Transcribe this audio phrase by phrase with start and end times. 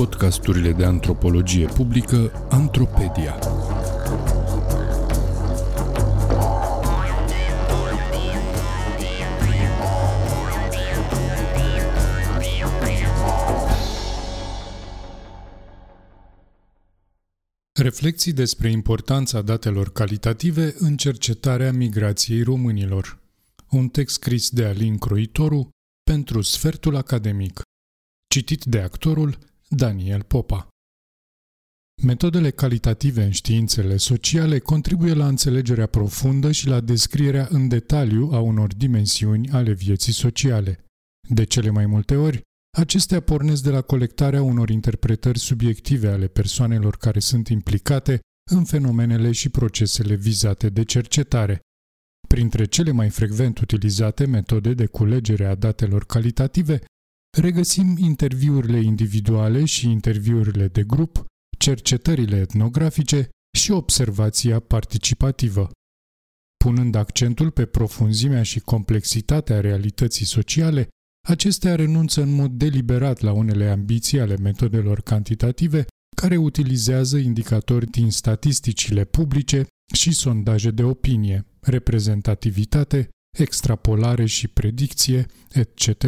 [0.00, 3.38] podcasturile de antropologie publică Antropedia.
[17.72, 23.18] Reflexii despre importanța datelor calitative în cercetarea migrației românilor.
[23.70, 25.68] Un text scris de Alin Croitoru
[26.10, 27.60] pentru Sfertul Academic.
[28.28, 30.68] Citit de actorul Daniel Popa.
[32.02, 38.40] Metodele calitative în științele sociale contribuie la înțelegerea profundă și la descrierea în detaliu a
[38.40, 40.84] unor dimensiuni ale vieții sociale.
[41.28, 42.40] De cele mai multe ori,
[42.78, 49.32] acestea pornesc de la colectarea unor interpretări subiective ale persoanelor care sunt implicate în fenomenele
[49.32, 51.60] și procesele vizate de cercetare.
[52.28, 56.80] Printre cele mai frecvent utilizate metode de culegere a datelor calitative
[57.38, 61.24] regăsim interviurile individuale și interviurile de grup,
[61.58, 63.28] cercetările etnografice
[63.58, 65.70] și observația participativă.
[66.64, 70.88] Punând accentul pe profunzimea și complexitatea realității sociale,
[71.28, 78.10] acestea renunță în mod deliberat la unele ambiții ale metodelor cantitative care utilizează indicatori din
[78.10, 86.04] statisticile publice și sondaje de opinie, reprezentativitate, extrapolare și predicție, etc.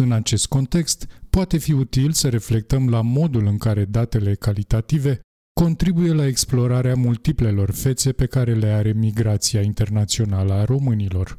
[0.00, 5.20] În acest context, poate fi util să reflectăm la modul în care datele calitative
[5.60, 11.36] contribuie la explorarea multiplelor fețe pe care le are migrația internațională a românilor.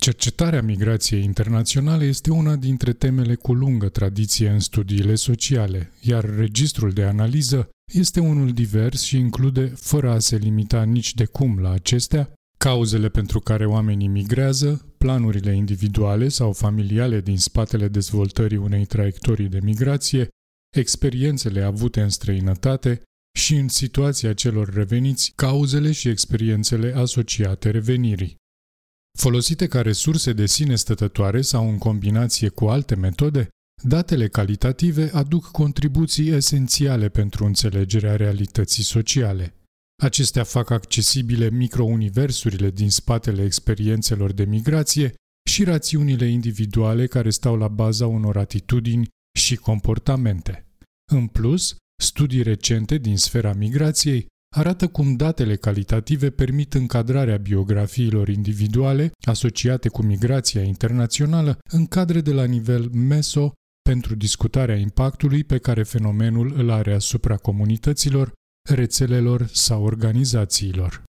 [0.00, 6.90] Cercetarea migrației internaționale este una dintre temele cu lungă tradiție în studiile sociale, iar registrul
[6.90, 11.70] de analiză este unul divers și include, fără a se limita nici de cum la
[11.70, 19.48] acestea, cauzele pentru care oamenii migrează, planurile individuale sau familiale din spatele dezvoltării unei traiectorii
[19.48, 20.28] de migrație,
[20.76, 23.02] experiențele avute în străinătate
[23.38, 28.36] și, în situația celor reveniți, cauzele și experiențele asociate revenirii.
[29.18, 33.48] Folosite ca resurse de sine stătătoare sau în combinație cu alte metode,
[33.82, 39.54] datele calitative aduc contribuții esențiale pentru înțelegerea realității sociale.
[40.02, 45.14] Acestea fac accesibile microuniversurile din spatele experiențelor de migrație
[45.50, 50.66] și rațiunile individuale care stau la baza unor atitudini și comportamente.
[51.12, 59.12] În plus, studii recente din sfera migrației arată cum datele calitative permit încadrarea biografiilor individuale
[59.20, 63.52] asociate cu migrația internațională în cadre de la nivel meso
[63.82, 68.32] pentru discutarea impactului pe care fenomenul îl are asupra comunităților
[68.70, 71.04] rețelelor sau organizațiilor.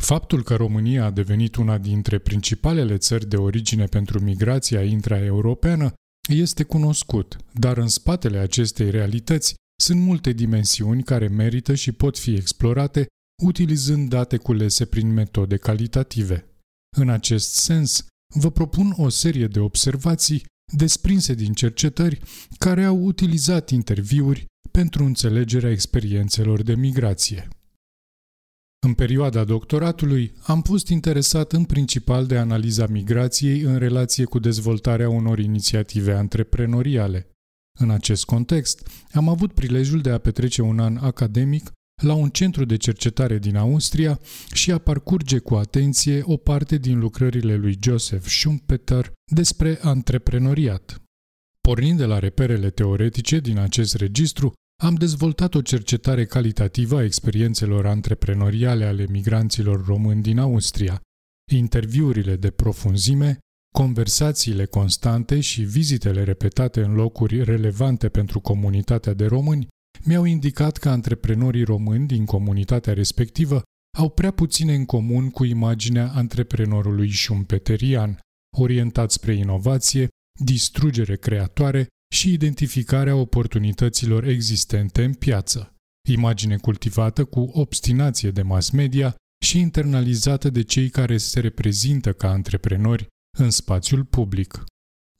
[0.00, 5.92] Faptul că România a devenit una dintre principalele țări de origine pentru migrația intraeuropeană
[6.28, 12.34] este cunoscut, dar în spatele acestei realități sunt multe dimensiuni care merită și pot fi
[12.34, 13.06] explorate
[13.42, 16.48] utilizând date culese prin metode calitative.
[16.96, 22.20] În acest sens, vă propun o serie de observații desprinse din cercetări
[22.58, 27.48] care au utilizat interviuri pentru înțelegerea experiențelor de migrație.
[28.86, 35.08] În perioada doctoratului am fost interesat în principal de analiza migrației în relație cu dezvoltarea
[35.08, 37.28] unor inițiative antreprenoriale.
[37.78, 41.70] În acest context, am avut prilejul de a petrece un an academic
[42.02, 44.20] la un centru de cercetare din Austria
[44.52, 51.03] și a parcurge cu atenție o parte din lucrările lui Joseph Schumpeter despre antreprenoriat.
[51.68, 54.52] Pornind de la reperele teoretice din acest registru,
[54.82, 61.00] am dezvoltat o cercetare calitativă a experiențelor antreprenoriale ale migranților români din Austria,
[61.52, 63.38] interviurile de profunzime,
[63.74, 69.66] conversațiile constante și vizitele repetate în locuri relevante pentru comunitatea de români
[70.04, 73.62] mi-au indicat că antreprenorii români din comunitatea respectivă
[73.98, 78.18] au prea puține în comun cu imaginea antreprenorului șumpeterian,
[78.56, 80.08] orientat spre inovație,
[80.40, 85.74] distrugere creatoare și identificarea oportunităților existente în piață,
[86.08, 89.14] imagine cultivată cu obstinație de mass media
[89.44, 93.06] și internalizată de cei care se reprezintă ca antreprenori
[93.38, 94.64] în spațiul public.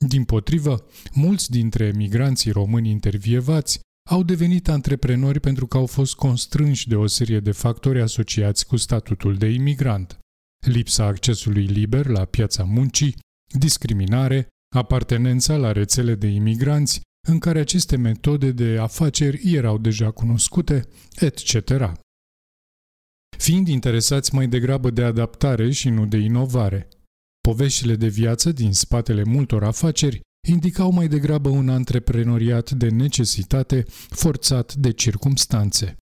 [0.07, 3.79] Din potrivă, mulți dintre emigranții români intervievați
[4.09, 8.75] au devenit antreprenori pentru că au fost constrânși de o serie de factori asociați cu
[8.75, 10.19] statutul de imigrant.
[10.67, 13.15] Lipsa accesului liber la piața muncii,
[13.57, 20.87] discriminare, apartenența la rețele de imigranți, în care aceste metode de afaceri erau deja cunoscute,
[21.15, 21.91] etc.
[23.37, 26.87] Fiind interesați mai degrabă de adaptare și nu de inovare,
[27.41, 34.73] poveștile de viață din spatele multor afaceri indicau mai degrabă un antreprenoriat de necesitate forțat
[34.73, 35.97] de circumstanțe.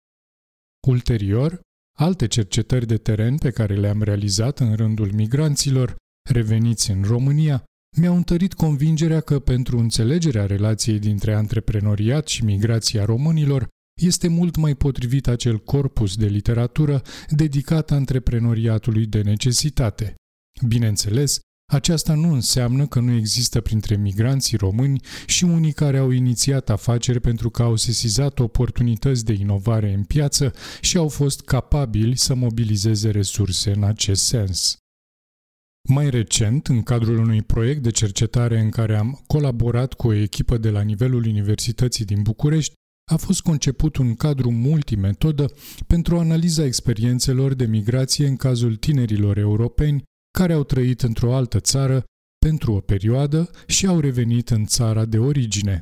[0.87, 1.59] Ulterior,
[1.99, 5.95] alte cercetări de teren pe care le-am realizat în rândul migranților
[6.29, 7.63] reveniți în România
[7.95, 13.68] mi-au întărit convingerea că pentru înțelegerea relației dintre antreprenoriat și migrația românilor
[14.01, 20.16] este mult mai potrivit acel corpus de literatură dedicat antreprenoriatului de necesitate.
[20.68, 21.40] Bineînțeles,
[21.72, 27.19] aceasta nu înseamnă că nu există printre migranții români și unii care au inițiat afaceri
[27.19, 33.10] pentru că au sesizat oportunități de inovare în piață și au fost capabili să mobilizeze
[33.10, 34.82] resurse în acest sens.
[35.89, 40.57] Mai recent, în cadrul unui proiect de cercetare în care am colaborat cu o echipă
[40.57, 42.74] de la nivelul Universității din București,
[43.12, 45.51] a fost conceput un cadru multimetodă
[45.88, 50.03] pentru analiza experiențelor de migrație în cazul tinerilor europeni
[50.38, 52.03] care au trăit într-o altă țară
[52.45, 55.81] pentru o perioadă și au revenit în țara de origine.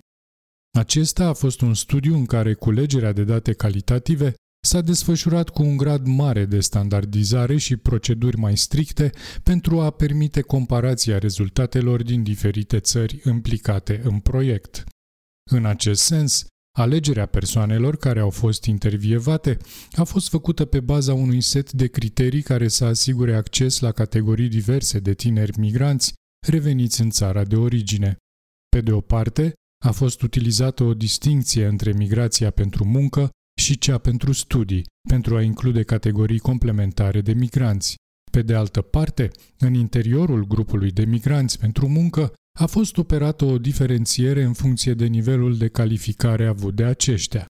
[0.78, 5.78] Acesta a fost un studiu în care culegerea de date calitative s-a desfășurat cu un
[5.78, 9.12] grad mare de standardizare și proceduri mai stricte
[9.44, 14.84] pentru a permite comparația rezultatelor din diferite țări implicate în proiect.
[15.52, 16.46] În acest sens,
[16.78, 19.58] Alegerea persoanelor care au fost intervievate
[19.92, 24.48] a fost făcută pe baza unui set de criterii care să asigure acces la categorii
[24.48, 26.14] diverse de tineri migranți
[26.48, 28.18] reveniți în țara de origine.
[28.70, 29.54] Pe de o parte,
[29.86, 33.30] a fost utilizată o distinție între migrația pentru muncă
[33.62, 37.96] și cea pentru studii, pentru a include categorii complementare de migranți.
[38.32, 43.58] Pe de altă parte, în interiorul grupului de migranți pentru muncă a fost operată o
[43.58, 47.46] diferențiere în funcție de nivelul de calificare avut de aceștia.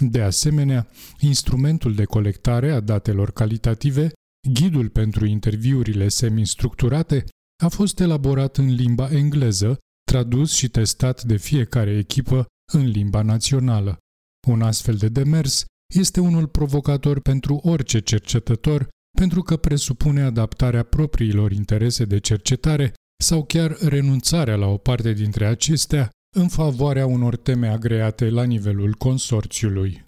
[0.00, 0.88] De asemenea,
[1.20, 4.12] instrumentul de colectare a datelor calitative,
[4.52, 7.24] ghidul pentru interviurile semi-structurate,
[7.64, 9.78] a fost elaborat în limba engleză,
[10.10, 13.96] tradus și testat de fiecare echipă în limba națională.
[14.46, 15.64] Un astfel de demers
[15.94, 18.88] este unul provocator pentru orice cercetător,
[19.18, 22.92] pentru că presupune adaptarea propriilor interese de cercetare
[23.24, 28.94] sau chiar renunțarea la o parte dintre acestea în favoarea unor teme agreate la nivelul
[28.94, 30.04] consorțiului.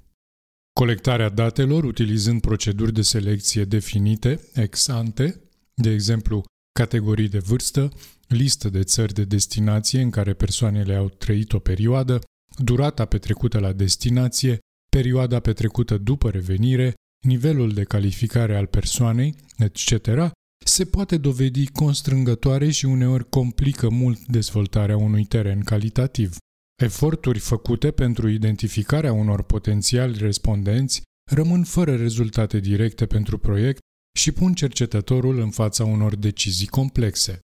[0.73, 5.41] Colectarea datelor utilizând proceduri de selecție definite, ex ante,
[5.75, 7.93] de exemplu, categorii de vârstă,
[8.27, 12.19] listă de țări de destinație în care persoanele au trăit o perioadă,
[12.59, 14.59] durata petrecută la destinație,
[14.91, 16.95] perioada petrecută după revenire,
[17.27, 20.31] nivelul de calificare al persoanei, etc.,
[20.65, 26.37] se poate dovedi constrângătoare și uneori complică mult dezvoltarea unui teren calitativ.
[26.83, 33.79] Eforturi făcute pentru identificarea unor potențiali respondenți rămân fără rezultate directe pentru proiect
[34.19, 37.39] și pun cercetătorul în fața unor decizii complexe.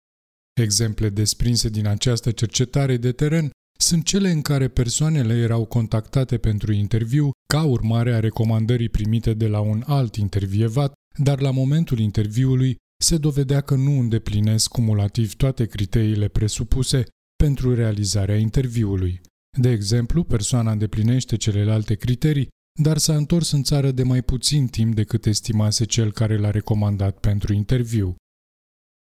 [0.60, 6.72] Exemple desprinse din această cercetare de teren sunt cele în care persoanele erau contactate pentru
[6.72, 12.76] interviu ca urmare a recomandării primite de la un alt intervievat, dar la momentul interviului
[13.02, 17.04] se dovedea că nu îndeplinesc cumulativ toate criteriile presupuse
[17.36, 19.20] pentru realizarea interviului.
[19.58, 22.48] De exemplu, persoana îndeplinește celelalte criterii,
[22.80, 27.18] dar s-a întors în țară de mai puțin timp decât estimase cel care l-a recomandat
[27.18, 28.14] pentru interviu.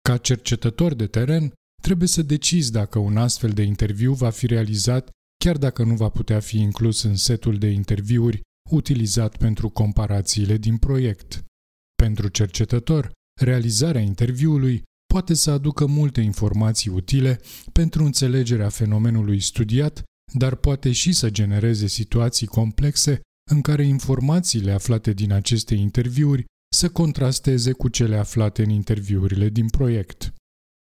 [0.08, 1.52] Ca cercetător de teren,
[1.84, 5.10] trebuie să decizi dacă un astfel de interviu va fi realizat
[5.44, 10.76] chiar dacă nu va putea fi inclus în setul de interviuri utilizat pentru comparațiile din
[10.76, 11.44] proiect.
[12.03, 17.41] Pentru cercetător, Realizarea interviului poate să aducă multe informații utile
[17.72, 25.12] pentru înțelegerea fenomenului studiat, dar poate și să genereze situații complexe în care informațiile aflate
[25.12, 30.34] din aceste interviuri să contrasteze cu cele aflate în interviurile din proiect.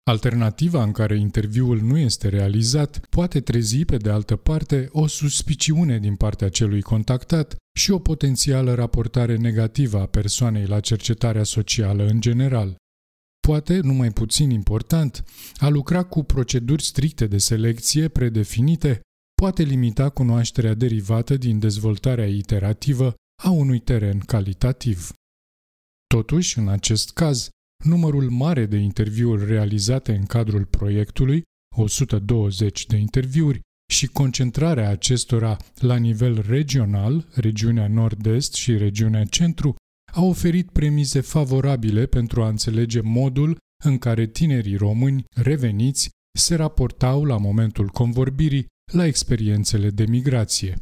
[0.06, 6.00] Alternativa în care interviul nu este realizat poate trezi, pe de altă parte, o suspiciune
[6.00, 12.22] din partea celui contactat și o potențială raportare negativă a persoanei la cercetarea socială în
[12.22, 12.76] general.
[13.48, 15.24] Poate, nu mai puțin important,
[15.56, 19.02] a lucra cu proceduri stricte de selecție predefinite
[19.42, 25.12] poate limita cunoașterea derivată din dezvoltarea iterativă a unui teren calitativ.
[26.08, 27.50] Totuși, în acest caz,
[27.84, 31.44] numărul mare de interviuri realizate în cadrul proiectului,
[31.76, 33.60] 120 de interviuri,
[33.92, 39.76] și concentrarea acestora la nivel regional, regiunea nord-est și regiunea centru,
[40.14, 47.26] a oferit premize favorabile pentru a înțelege modul în care tinerii români reveniți se raportau
[47.26, 50.78] la momentul convorbirii la experiențele de migrație.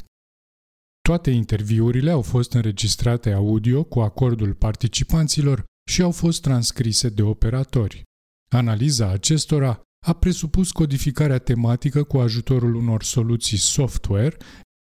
[1.00, 8.02] Toate interviurile au fost înregistrate audio cu acordul participanților și au fost transcrise de operatori.
[8.50, 14.36] Analiza acestora a presupus codificarea tematică cu ajutorul unor soluții software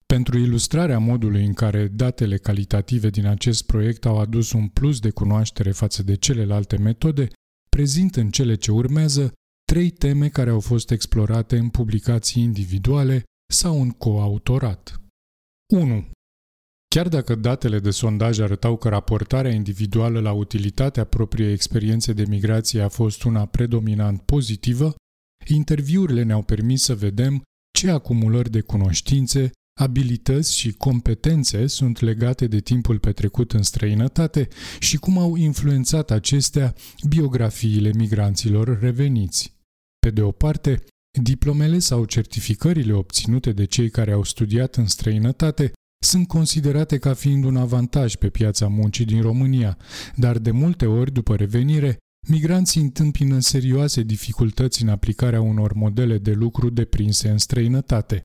[0.07, 5.11] pentru ilustrarea modului în care datele calitative din acest proiect au adus un plus de
[5.11, 7.29] cunoaștere față de celelalte metode,
[7.69, 9.33] prezint în cele ce urmează
[9.65, 15.01] trei teme care au fost explorate în publicații individuale sau în coautorat.
[15.73, 16.11] 1.
[16.89, 22.81] Chiar dacă datele de sondaj arătau că raportarea individuală la utilitatea propriei experiențe de migrație
[22.81, 24.95] a fost una predominant pozitivă,
[25.47, 27.43] interviurile ne-au permis să vedem
[27.79, 34.97] ce acumulări de cunoștințe, abilități și competențe sunt legate de timpul petrecut în străinătate și
[34.97, 36.75] cum au influențat acestea
[37.09, 39.57] biografiile migranților reveniți.
[39.99, 40.85] Pe de o parte,
[41.23, 47.45] diplomele sau certificările obținute de cei care au studiat în străinătate sunt considerate ca fiind
[47.45, 49.79] un avantaj pe piața muncii din România,
[50.17, 56.33] dar de multe ori, după revenire, migranții întâmpină serioase dificultăți în aplicarea unor modele de
[56.33, 58.23] lucru deprinse în străinătate.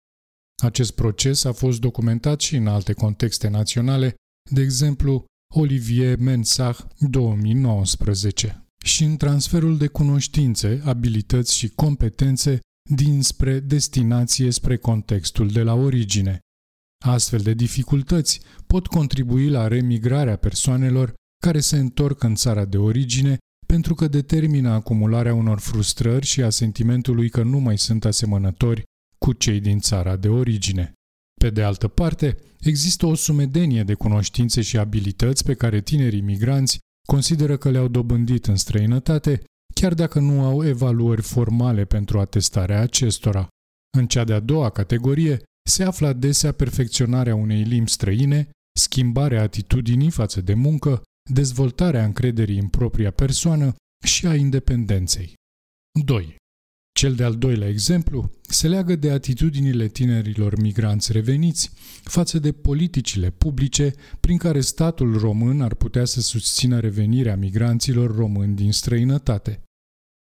[0.64, 4.16] Acest proces a fost documentat și în alte contexte naționale,
[4.52, 14.52] de exemplu Olivier Mensah 2019, și în transferul de cunoștințe, abilități și competențe dinspre destinație
[14.52, 16.40] spre contextul de la origine.
[17.06, 21.14] Astfel de dificultăți pot contribui la remigrarea persoanelor
[21.46, 26.50] care se întorc în țara de origine pentru că determină acumularea unor frustrări și a
[26.50, 28.84] sentimentului că nu mai sunt asemănători
[29.18, 30.94] cu cei din țara de origine.
[31.42, 36.78] Pe de altă parte, există o sumedenie de cunoștințe și abilități pe care tinerii migranți
[37.08, 39.44] consideră că le-au dobândit în străinătate,
[39.76, 43.48] chiar dacă nu au evaluări formale pentru atestarea acestora.
[43.98, 50.42] În cea de-a doua categorie se află adesea perfecționarea unei limbi străine, schimbarea atitudinii față
[50.42, 51.02] de muncă,
[51.32, 55.34] dezvoltarea încrederii în propria persoană și a independenței.
[56.04, 56.36] 2.
[57.00, 61.72] Cel de-al doilea exemplu se leagă de atitudinile tinerilor migranți reveniți
[62.04, 68.56] față de politicile publice prin care statul român ar putea să susțină revenirea migranților români
[68.56, 69.64] din străinătate.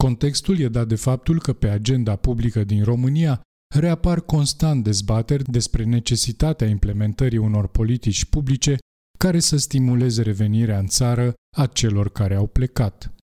[0.04, 3.42] Contextul e dat de faptul că pe agenda publică din România
[3.76, 8.78] reapar constant dezbateri despre necesitatea implementării unor politici publice
[9.18, 13.14] care să stimuleze revenirea în țară a celor care au plecat.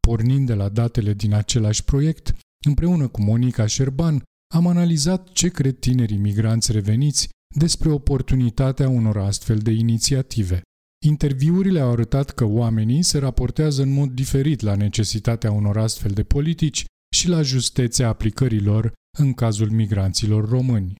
[0.00, 2.36] Pornind de la datele din același proiect,
[2.66, 4.22] împreună cu Monica Șerban,
[4.54, 10.60] am analizat ce cred tinerii migranți reveniți despre oportunitatea unor astfel de inițiative.
[11.04, 16.22] Interviurile au arătat că oamenii se raportează în mod diferit la necesitatea unor astfel de
[16.22, 16.84] politici
[17.14, 20.94] și la justețea aplicărilor în cazul migranților români.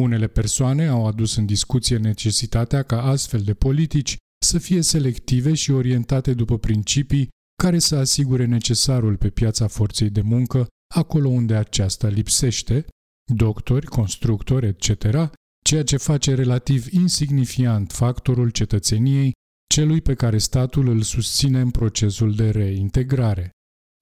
[0.00, 5.70] Unele persoane au adus în discuție necesitatea ca astfel de politici să fie selective și
[5.70, 7.28] orientate după principii
[7.62, 12.86] care să asigure necesarul pe piața forței de muncă acolo unde aceasta lipsește,
[13.34, 15.30] doctori, constructori, etc.,
[15.64, 19.32] ceea ce face relativ insignifiant factorul cetățeniei
[19.74, 23.50] celui pe care statul îl susține în procesul de reintegrare.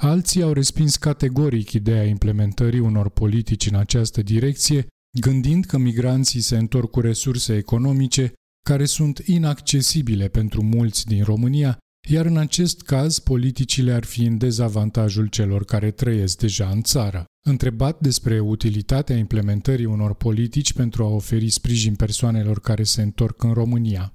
[0.02, 4.86] Alții au respins categoric ideea implementării unor politici în această direcție,
[5.20, 8.32] gândind că migranții se întorc cu resurse economice
[8.68, 14.38] care sunt inaccesibile pentru mulți din România, iar în acest caz politicile ar fi în
[14.38, 17.24] dezavantajul celor care trăiesc deja în țară.
[17.46, 23.52] Întrebat despre utilitatea implementării unor politici pentru a oferi sprijin persoanelor care se întorc în
[23.52, 24.12] România.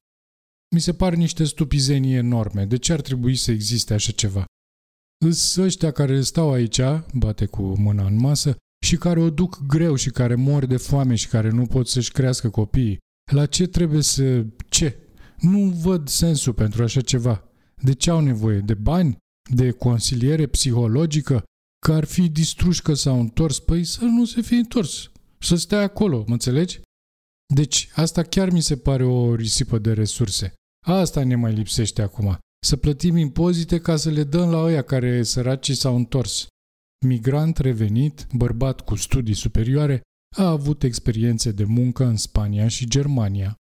[0.75, 2.65] Mi se par niște stupizenii enorme.
[2.65, 4.45] De ce ar trebui să existe așa ceva?
[5.25, 6.81] Îs ăștia care stau aici,
[7.13, 11.15] bate cu mâna în masă, și care o duc greu și care mor de foame
[11.15, 12.97] și care nu pot să-și crească copiii.
[13.31, 14.45] La ce trebuie să...
[14.69, 14.97] ce?
[15.39, 17.43] Nu văd sensul pentru așa ceva.
[17.75, 18.59] De ce au nevoie?
[18.59, 19.17] De bani?
[19.53, 21.43] De consiliere psihologică?
[21.85, 23.59] Că ar fi distruși că s-au întors?
[23.59, 25.11] Păi să nu se fie întors.
[25.39, 26.81] Să stea acolo, mă înțelegi?
[27.53, 30.53] Deci, asta chiar mi se pare o risipă de resurse.
[30.85, 35.23] Asta ne mai lipsește acum să plătim impozite ca să le dăm la ăia care
[35.23, 36.47] săracii s-au întors.
[37.05, 40.01] Migrant revenit, bărbat cu studii superioare,
[40.37, 43.55] a avut experiențe de muncă în Spania și Germania.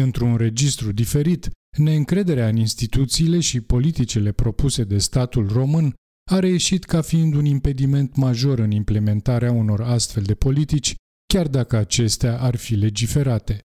[0.00, 5.94] Într-un registru diferit, neîncrederea în instituțiile și politicile propuse de statul român
[6.30, 10.94] a reieșit ca fiind un impediment major în implementarea unor astfel de politici,
[11.34, 13.60] chiar dacă acestea ar fi legiferate.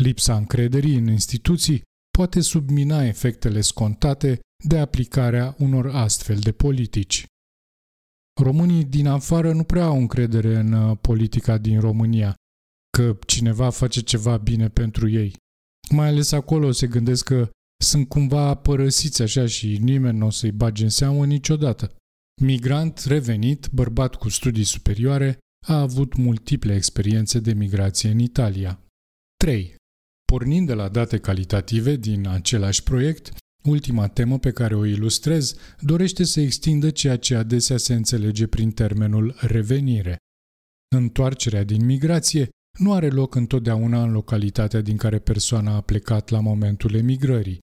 [0.00, 1.82] Lipsa încrederii în instituții
[2.18, 7.26] poate submina efectele scontate de aplicarea unor astfel de politici.
[8.40, 12.34] Românii din afară nu prea au încredere în uh, politica din România,
[12.96, 15.36] că cineva face ceva bine pentru ei.
[15.90, 17.50] Mai ales acolo se gândesc că
[17.84, 21.94] sunt cumva părăsiți așa și nimeni nu o să-i bage în seamă niciodată.
[22.42, 28.80] Migrant revenit, bărbat cu studii superioare, a avut multiple experiențe de migrație în Italia.
[29.36, 29.76] 3.
[30.32, 33.30] Pornind de la date calitative din același proiect,
[33.64, 38.70] ultima temă pe care o ilustrez dorește să extindă ceea ce adesea se înțelege prin
[38.70, 40.16] termenul revenire.
[40.96, 46.40] Întoarcerea din migrație nu are loc întotdeauna în localitatea din care persoana a plecat la
[46.40, 47.58] momentul emigrării.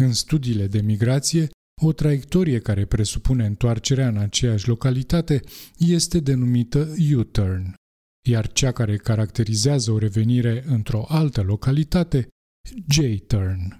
[0.00, 1.48] În studiile de migrație,
[1.82, 5.40] o traiectorie care presupune întoarcerea în aceeași localitate
[5.78, 7.74] este denumită U-turn,
[8.26, 12.28] iar cea care caracterizează o revenire într-o altă localitate,
[12.88, 13.78] J-turn.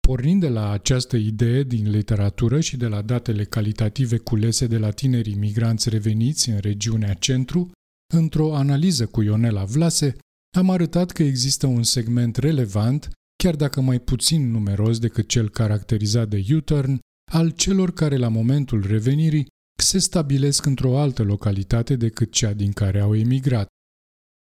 [0.00, 4.90] Pornind de la această idee din literatură și de la datele calitative culese de la
[4.90, 7.70] tinerii migranți reveniți în regiunea centru,
[8.14, 10.16] într-o analiză cu Ionela Vlase,
[10.56, 13.10] am arătat că există un segment relevant
[13.42, 16.98] chiar dacă mai puțin numeros decât cel caracterizat de U-turn,
[17.32, 19.46] al celor care la momentul revenirii
[19.82, 23.66] se stabilesc într-o altă localitate decât cea din care au emigrat.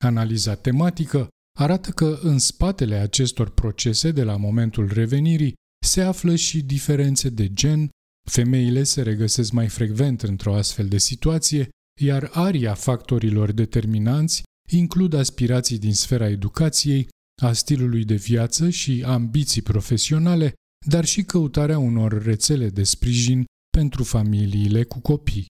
[0.05, 5.55] Analiza tematică arată că în spatele acestor procese de la momentul revenirii
[5.87, 7.91] se află și diferențe de gen,
[8.31, 11.69] femeile se regăsesc mai frecvent într-o astfel de situație,
[12.01, 17.09] iar aria factorilor determinanți includ aspirații din sfera educației,
[17.43, 20.53] a stilului de viață și ambiții profesionale,
[20.87, 25.47] dar și căutarea unor rețele de sprijin pentru familiile cu copii.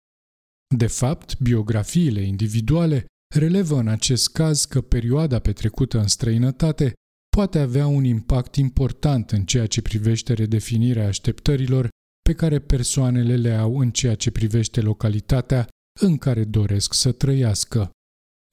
[0.76, 6.92] De fapt, biografiile individuale relevă în acest caz că perioada petrecută în străinătate
[7.36, 11.88] poate avea un impact important în ceea ce privește redefinirea așteptărilor
[12.22, 15.68] pe care persoanele le au în ceea ce privește localitatea
[16.00, 17.90] în care doresc să trăiască.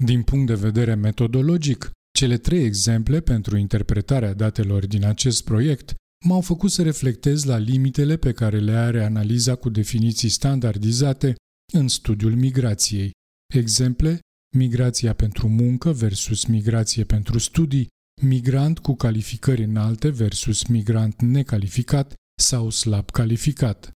[0.03, 6.41] Din punct de vedere metodologic, cele trei exemple pentru interpretarea datelor din acest proiect m-au
[6.41, 11.35] făcut să reflectez la limitele pe care le are analiza cu definiții standardizate
[11.73, 13.11] în studiul migrației.
[13.53, 14.19] Exemple,
[14.55, 17.87] migrația pentru muncă versus migrație pentru studii,
[18.21, 23.91] migrant cu calificări înalte versus migrant necalificat sau slab calificat.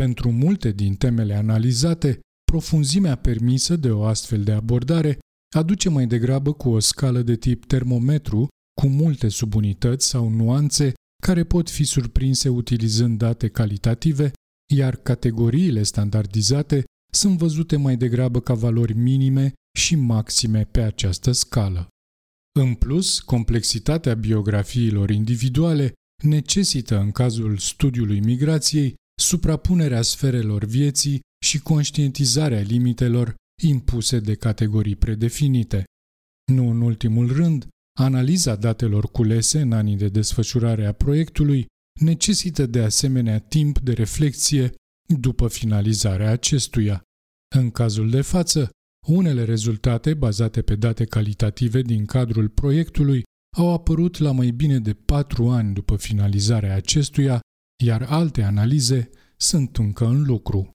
[0.00, 5.18] Pentru multe din temele analizate, profunzimea permisă de o astfel de abordare
[5.56, 8.48] aduce mai degrabă cu o scală de tip termometru,
[8.80, 14.32] cu multe subunități sau nuanțe care pot fi surprinse utilizând date calitative,
[14.72, 21.88] iar categoriile standardizate sunt văzute mai degrabă ca valori minime și maxime pe această scală.
[22.58, 25.92] În plus, complexitatea biografiilor individuale
[26.24, 35.84] necesită, în cazul studiului migrației, suprapunerea sferelor vieții și conștientizarea limitelor impuse de categorii predefinite.
[36.52, 41.66] Nu în ultimul rând, analiza datelor culese în anii de desfășurare a proiectului
[42.00, 44.74] necesită de asemenea timp de reflexie
[45.20, 47.02] după finalizarea acestuia.
[47.54, 48.70] În cazul de față,
[49.06, 53.22] unele rezultate bazate pe date calitative din cadrul proiectului
[53.56, 57.40] au apărut la mai bine de patru ani după finalizarea acestuia,
[57.84, 60.70] iar alte analize sunt încă în lucru.